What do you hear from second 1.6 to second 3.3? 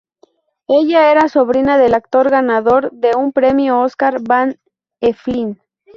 del actor ganador de